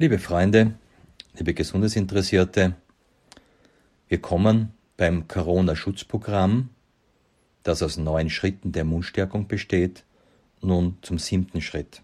[0.00, 0.78] Liebe Freunde,
[1.34, 2.74] liebe Gesundheitsinteressierte,
[4.08, 6.70] wir kommen beim Corona-Schutzprogramm,
[7.64, 10.04] das aus neun Schritten der Immunstärkung besteht,
[10.62, 12.00] nun zum siebten Schritt.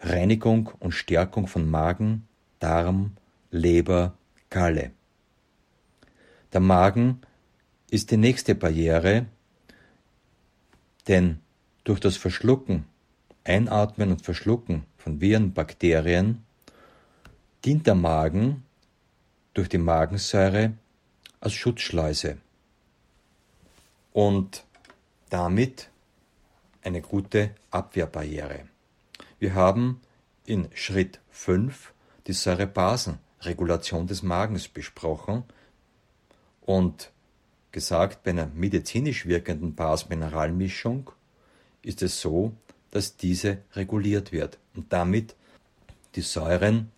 [0.00, 2.26] Reinigung und Stärkung von Magen,
[2.58, 3.12] Darm,
[3.52, 4.18] Leber,
[4.50, 4.90] Galle.
[6.52, 7.20] Der Magen
[7.88, 9.26] ist die nächste Barriere,
[11.06, 11.38] denn
[11.84, 12.84] durch das Verschlucken,
[13.44, 16.44] Einatmen und Verschlucken von Viren, Bakterien
[17.64, 18.64] dient der Magen
[19.54, 20.74] durch die Magensäure
[21.40, 22.36] als Schutzschleuse
[24.12, 24.64] und
[25.30, 25.88] damit
[26.82, 28.68] eine gute Abwehrbarriere.
[29.38, 30.02] Wir haben
[30.44, 31.94] in Schritt 5
[32.26, 35.44] die Säurebasenregulation des Magens besprochen
[36.60, 37.12] und
[37.72, 41.10] gesagt, bei einer medizinisch wirkenden Basmineralmischung
[41.80, 42.52] ist es so,
[42.90, 45.34] dass diese reguliert wird und damit
[46.14, 46.90] die Säuren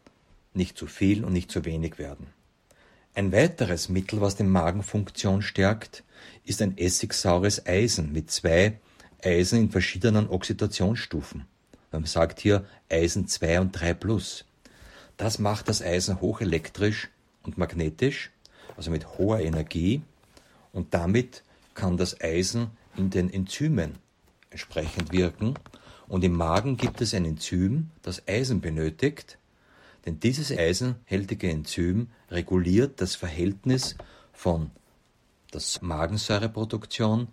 [0.55, 2.27] nicht zu viel und nicht zu wenig werden.
[3.15, 6.05] Ein weiteres Mittel, was die Magenfunktion stärkt,
[6.45, 8.79] ist ein essigsaures Eisen mit zwei
[9.23, 11.45] Eisen in verschiedenen Oxidationsstufen.
[11.93, 14.45] Man sagt hier Eisen 2 und 3 plus.
[15.17, 17.09] Das macht das Eisen hochelektrisch
[17.43, 18.31] und magnetisch,
[18.77, 20.03] also mit hoher Energie,
[20.73, 21.43] und damit
[21.75, 23.97] kann das Eisen in den Enzymen
[24.51, 25.55] entsprechend wirken.
[26.11, 29.39] Und im Magen gibt es ein Enzym, das Eisen benötigt,
[30.05, 33.95] denn dieses eisenhältige Enzym reguliert das Verhältnis
[34.33, 34.73] von
[35.55, 37.29] der Magensäureproduktion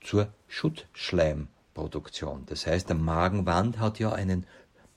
[0.00, 2.46] zur Schutzschleimproduktion.
[2.46, 4.46] Das heißt, der Magenwand hat ja einen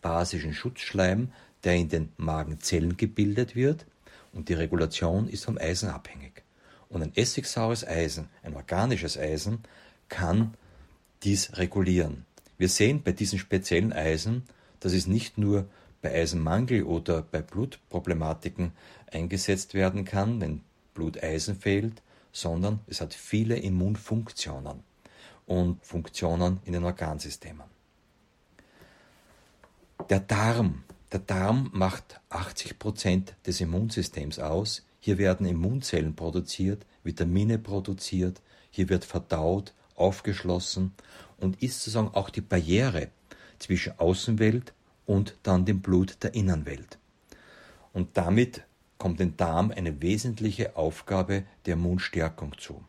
[0.03, 1.31] basischen Schutzschleim,
[1.63, 3.87] der in den Magenzellen gebildet wird
[4.31, 6.43] und die Regulation ist vom Eisen abhängig.
[6.89, 9.63] Und ein essigsaures Eisen, ein organisches Eisen,
[10.07, 10.53] kann
[11.23, 12.27] dies regulieren.
[12.57, 14.43] Wir sehen bei diesen speziellen Eisen,
[14.79, 15.67] dass es nicht nur
[16.01, 18.71] bei Eisenmangel oder bei Blutproblematiken
[19.11, 20.61] eingesetzt werden kann, wenn
[20.93, 24.83] Bluteisen fehlt, sondern es hat viele Immunfunktionen
[25.45, 27.65] und Funktionen in den Organsystemen.
[30.09, 30.83] Der Darm.
[31.11, 34.85] Der Darm macht 80 Prozent des Immunsystems aus.
[34.99, 38.41] Hier werden Immunzellen produziert, Vitamine produziert,
[38.71, 40.93] hier wird verdaut, aufgeschlossen
[41.37, 43.09] und ist sozusagen auch die Barriere
[43.59, 44.73] zwischen Außenwelt
[45.05, 46.97] und dann dem Blut der Innenwelt.
[47.93, 48.63] Und damit
[48.97, 52.83] kommt dem Darm eine wesentliche Aufgabe der Immunstärkung zu.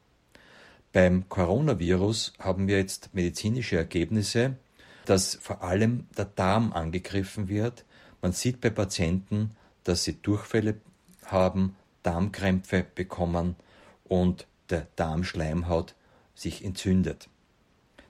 [0.92, 4.56] Beim Coronavirus haben wir jetzt medizinische Ergebnisse,
[5.04, 7.84] dass vor allem der Darm angegriffen wird.
[8.22, 9.50] Man sieht bei Patienten,
[9.84, 10.80] dass sie Durchfälle
[11.24, 13.56] haben, Darmkrämpfe bekommen
[14.04, 15.94] und der Darmschleimhaut
[16.36, 17.28] sich entzündet.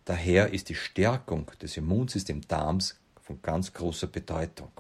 [0.04, 4.70] Daher ist die Stärkung des Immunsystems Darms von ganz großer Bedeutung.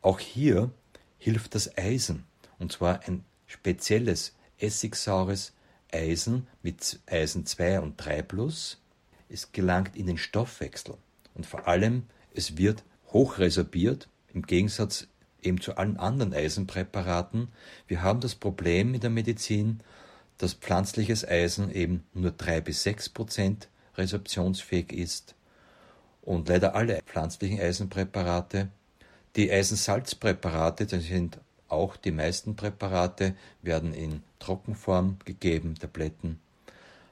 [0.00, 0.70] Auch hier
[1.18, 2.24] hilft das Eisen,
[2.58, 5.52] und zwar ein spezielles essigsaures
[5.92, 8.80] Eisen mit Eisen 2 und 3 plus.
[9.28, 10.96] Es gelangt in den Stoffwechsel
[11.34, 12.04] und vor allem
[12.34, 15.06] es wird hochresorbiert im Gegensatz
[15.42, 17.48] eben zu allen anderen Eisenpräparaten.
[17.86, 19.80] Wir haben das Problem in der Medizin,
[20.42, 25.36] dass pflanzliches Eisen eben nur 3 bis 6 Prozent resorptionsfähig ist
[26.20, 28.66] und leider alle pflanzlichen Eisenpräparate.
[29.36, 31.38] Die Eisensalzpräparate, das sind
[31.68, 36.40] auch die meisten Präparate, werden in Trockenform gegeben, Tabletten,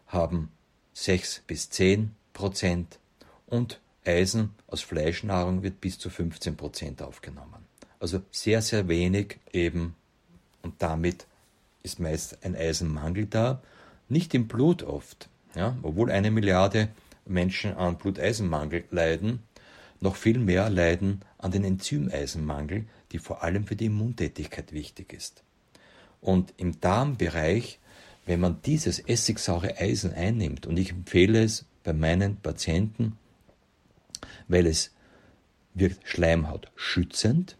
[0.08, 0.50] haben
[0.94, 2.98] 6 bis 10 Prozent
[3.47, 7.64] und Eisen aus Fleischnahrung wird bis zu 15 Prozent aufgenommen.
[8.00, 9.94] Also sehr, sehr wenig eben
[10.62, 11.28] und damit
[11.82, 13.62] ist meist ein Eisenmangel da.
[14.08, 16.88] Nicht im Blut oft, ja, obwohl eine Milliarde
[17.26, 19.41] Menschen an Bluteisenmangel leiden,
[20.00, 25.42] noch viel mehr leiden an den Enzymeisenmangel, die vor allem für die Immuntätigkeit wichtig ist.
[26.20, 27.78] Und im Darmbereich,
[28.26, 33.16] wenn man dieses essigsaure Eisen einnimmt, und ich empfehle es bei meinen Patienten,
[34.48, 34.92] weil es
[35.74, 37.56] wirkt Schleimhaut schützend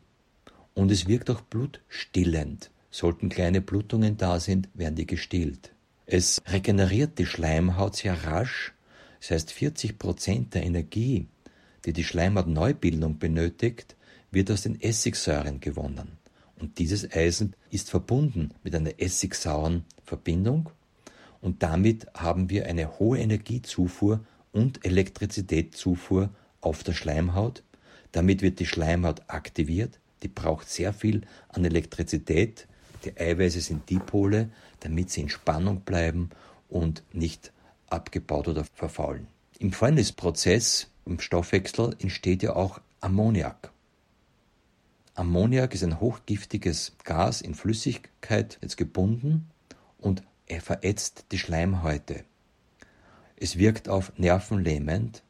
[0.75, 2.71] und es wirkt auch blutstillend.
[2.91, 5.73] Sollten kleine Blutungen da sind, werden die gestillt.
[6.07, 8.75] Es regeneriert die Schleimhaut sehr rasch,
[9.21, 11.29] das heißt 40 Prozent der Energie,
[11.85, 13.97] die die Schleimhautneubildung benötigt,
[14.31, 16.19] wird aus den Essigsäuren gewonnen.
[16.57, 20.71] Und dieses Eisen ist verbunden mit einer essigsauren Verbindung
[21.41, 24.21] und damit haben wir eine hohe Energiezufuhr
[24.53, 27.63] und Elektrizitätszufuhr auf der Schleimhaut.
[28.13, 32.67] Damit wird die Schleimhaut aktiviert, die braucht sehr viel an Elektrizität.
[33.05, 34.51] Die Eiweiße sind Dipole,
[34.81, 36.31] damit sie in Spannung bleiben
[36.69, 37.53] und nicht
[37.89, 39.27] abgebaut oder verfaulen.
[39.59, 43.73] Im Fäulnisprozess im Stoffwechsel entsteht ja auch Ammoniak.
[45.15, 49.51] Ammoniak ist ein hochgiftiges Gas in Flüssigkeit jetzt gebunden
[49.99, 52.25] und er verätzt die Schleimhäute.
[53.37, 55.23] Es wirkt auf Nerven lähmend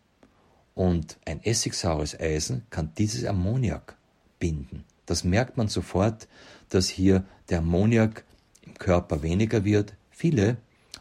[0.75, 3.97] und ein essigsaures Eisen kann dieses Ammoniak
[4.39, 4.85] binden.
[5.07, 6.29] Das merkt man sofort,
[6.69, 8.25] dass hier der Ammoniak
[8.63, 9.95] im Körper weniger wird.
[10.11, 10.57] Viele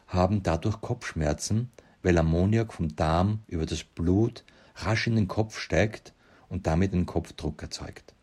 [0.07, 4.43] haben dadurch Kopfschmerzen, weil Ammoniak vom Darm über das Blut
[4.75, 6.13] rasch in den Kopf steigt
[6.49, 8.13] und damit einen Kopfdruck erzeugt.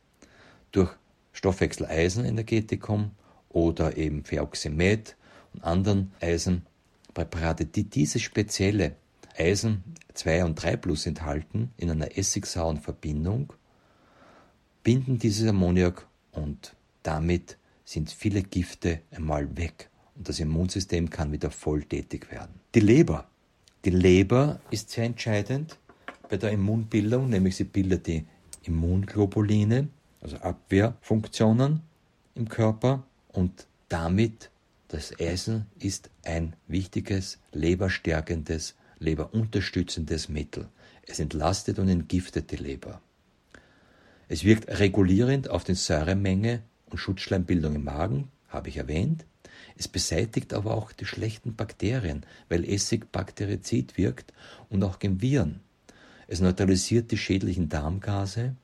[0.73, 0.90] Durch
[1.32, 3.12] Stoffwechsel-Eisenenergetikum
[3.50, 5.17] oder eben Feoxymet
[5.52, 8.96] und anderen Eisenpräparate, die dieses spezielle
[9.38, 9.84] Eisen
[10.14, 13.52] 2 und 3 Plus enthalten, in einer essigsauren Verbindung,
[14.82, 21.50] binden dieses Ammoniak und damit sind viele Gifte einmal weg und das Immunsystem kann wieder
[21.50, 22.60] voll tätig werden.
[22.74, 23.28] Die Leber.
[23.84, 25.78] Die Leber ist sehr entscheidend
[26.28, 28.26] bei der Immunbildung, nämlich sie bildet die
[28.64, 29.88] Immunglobuline,
[30.20, 31.82] also Abwehrfunktionen
[32.34, 34.50] im Körper und damit
[34.88, 40.68] das Eisen ist ein wichtiges leberstärkendes, leberunterstützendes Mittel.
[41.06, 43.00] Es entlastet und entgiftet die Leber.
[44.28, 49.24] Es wirkt regulierend auf die Säuremenge und Schutzschleimbildung im Magen, habe ich erwähnt.
[49.76, 54.32] Es beseitigt aber auch die schlechten Bakterien, weil Essig bakterizid wirkt
[54.68, 55.60] und auch gegen Viren.
[56.28, 58.56] Es neutralisiert die schädlichen Darmgase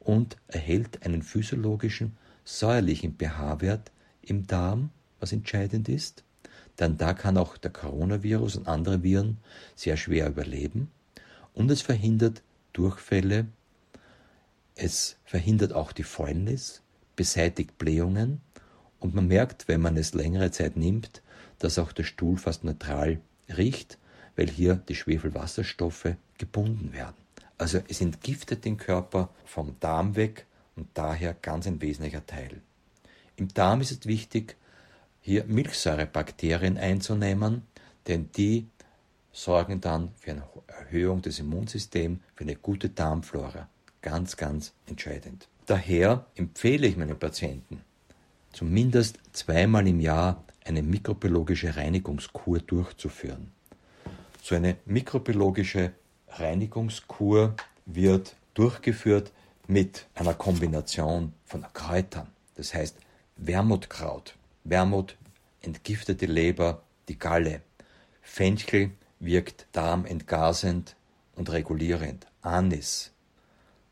[0.00, 3.92] und erhält einen physiologischen, säuerlichen pH-Wert
[4.22, 6.24] im Darm, was entscheidend ist.
[6.78, 9.38] Denn da kann auch der Coronavirus und andere Viren
[9.74, 10.90] sehr schwer überleben.
[11.54, 12.42] Und es verhindert
[12.72, 13.46] Durchfälle,
[14.76, 16.82] es verhindert auch die Fäulnis,
[17.18, 18.40] beseitigt Blähungen
[19.00, 21.20] und man merkt, wenn man es längere Zeit nimmt,
[21.58, 23.20] dass auch der Stuhl fast neutral
[23.56, 23.98] riecht,
[24.36, 27.16] weil hier die Schwefelwasserstoffe gebunden werden.
[27.58, 32.60] Also es entgiftet den Körper vom Darm weg und daher ganz ein wesentlicher Teil.
[33.34, 34.56] Im Darm ist es wichtig,
[35.20, 37.62] hier Milchsäurebakterien einzunehmen,
[38.06, 38.68] denn die
[39.32, 43.68] sorgen dann für eine Erhöhung des Immunsystems, für eine gute Darmflora.
[44.02, 45.48] Ganz, ganz entscheidend.
[45.68, 47.82] Daher empfehle ich meinen Patienten,
[48.52, 53.52] zumindest zweimal im Jahr eine mikrobiologische Reinigungskur durchzuführen.
[54.42, 55.92] So eine mikrobiologische
[56.28, 57.54] Reinigungskur
[57.84, 59.30] wird durchgeführt
[59.66, 62.28] mit einer Kombination von Kräutern.
[62.54, 62.96] Das heißt
[63.36, 64.36] Wermutkraut.
[64.64, 65.18] Wermut
[65.60, 67.60] entgiftet die Leber, die Galle.
[68.22, 70.96] Fenchel wirkt darmentgasend
[71.36, 72.26] und regulierend.
[72.40, 73.12] Anis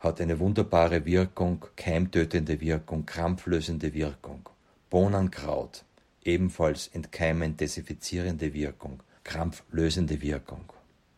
[0.00, 4.48] hat eine wunderbare Wirkung, keimtötende Wirkung, krampflösende Wirkung.
[4.90, 5.84] Bohnenkraut
[6.22, 10.64] ebenfalls entkeimend desinfizierende Wirkung, krampflösende Wirkung.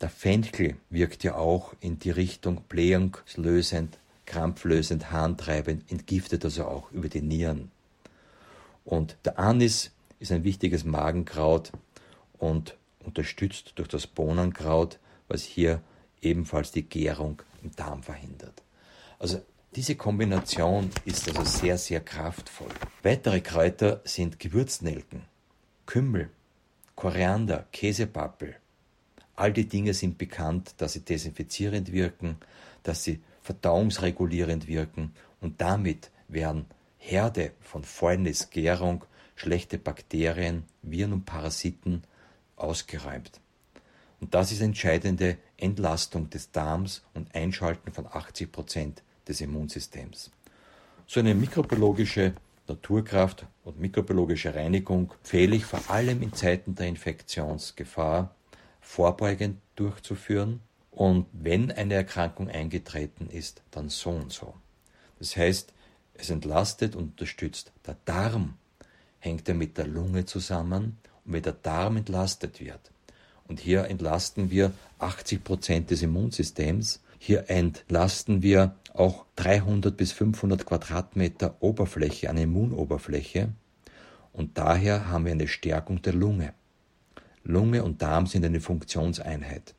[0.00, 7.08] Der Fenchel wirkt ja auch in die Richtung blähungslösend, krampflösend, harntreibend, entgiftet also auch über
[7.08, 7.70] die Nieren.
[8.84, 9.90] Und der Anis
[10.20, 11.72] ist ein wichtiges Magenkraut
[12.38, 15.80] und unterstützt durch das Bohnenkraut, was hier
[16.20, 18.62] ebenfalls die Gärung im Darm verhindert.
[19.18, 19.40] Also
[19.74, 22.70] diese Kombination ist also sehr, sehr kraftvoll.
[23.02, 25.22] Weitere Kräuter sind Gewürznelken,
[25.86, 26.30] Kümmel,
[26.94, 28.56] Koriander, Käsepappel,
[29.38, 32.38] All die Dinge sind bekannt, dass sie desinfizierend wirken,
[32.82, 39.04] dass sie verdauungsregulierend wirken und damit werden Herde von Fäulnis, Gärung,
[39.36, 42.02] schlechte Bakterien, Viren und Parasiten
[42.56, 43.40] ausgeräumt.
[44.20, 50.30] Und das ist entscheidende Entlastung des Darms und Einschalten von 80 Prozent des Immunsystems.
[51.06, 52.34] So eine mikrobiologische
[52.66, 58.34] Naturkraft und mikrobiologische Reinigung fehle ich vor allem in Zeiten der Infektionsgefahr
[58.80, 64.54] vorbeugend durchzuführen und wenn eine Erkrankung eingetreten ist, dann so und so.
[65.18, 65.72] Das heißt,
[66.14, 67.72] es entlastet und unterstützt.
[67.86, 68.54] Der Darm
[69.20, 72.90] hängt ja mit der Lunge zusammen und wenn der Darm entlastet wird,
[73.48, 80.64] und hier entlasten wir 80 Prozent des Immunsystems, hier entlasten wir auch 300 bis 500
[80.64, 83.50] Quadratmeter Oberfläche, eine Immunoberfläche,
[84.32, 86.54] und daher haben wir eine Stärkung der Lunge.
[87.42, 89.74] Lunge und Darm sind eine Funktionseinheit.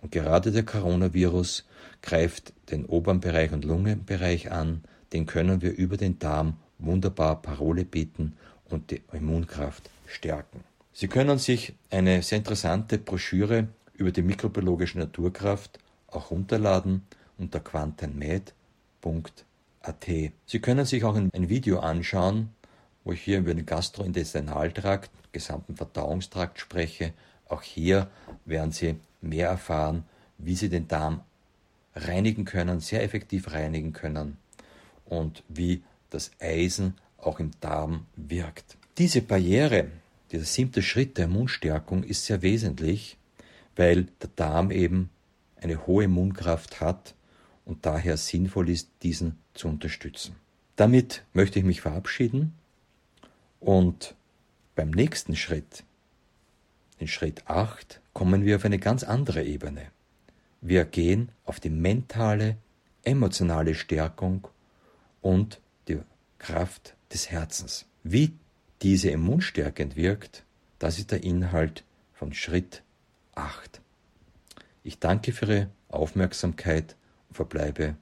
[0.00, 1.66] Und gerade der Coronavirus
[2.00, 7.84] greift den oberen Bereich und Lungenbereich an, den können wir über den Darm wunderbar Parole
[7.84, 8.34] bieten
[8.66, 10.64] und die Immunkraft stärken.
[10.92, 15.78] Sie können sich eine sehr interessante Broschüre über die mikrobiologische Naturkraft
[16.08, 17.02] auch runterladen
[17.38, 18.52] unter quantenmed.at.
[20.46, 22.50] Sie können sich auch ein Video anschauen,
[23.04, 27.12] wo ich hier über den Gastrointestinaltrakt, gesamten Verdauungstrakt spreche.
[27.48, 28.10] Auch hier
[28.44, 30.04] werden Sie mehr erfahren,
[30.36, 31.22] wie Sie den Darm
[31.94, 34.36] reinigen können, sehr effektiv reinigen können
[35.06, 38.76] und wie das Eisen auch im Darm wirkt.
[38.98, 39.88] Diese Barriere,
[40.30, 43.16] dieser siebte Schritt der Immunstärkung ist sehr wesentlich,
[43.76, 45.10] weil der Darm eben
[45.60, 47.14] eine hohe Immunkraft hat
[47.64, 50.36] und daher sinnvoll ist, diesen zu unterstützen.
[50.76, 52.54] Damit möchte ich mich verabschieden
[53.60, 54.14] und
[54.74, 55.84] beim nächsten Schritt,
[56.98, 59.86] in Schritt 8, kommen wir auf eine ganz andere Ebene.
[60.60, 62.56] Wir gehen auf die mentale,
[63.04, 64.48] emotionale Stärkung
[65.20, 65.98] und die
[66.38, 67.86] Kraft des Herzens.
[68.02, 68.32] Wie
[68.82, 70.44] diese immunstärkend wirkt,
[70.78, 72.82] das ist der Inhalt von Schritt
[73.34, 73.80] 8.
[74.88, 76.96] Ich danke für Ihre Aufmerksamkeit
[77.28, 77.96] und verbleibe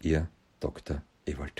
[0.00, 0.28] Ihr
[0.60, 1.02] Dr.
[1.26, 1.56] Ewald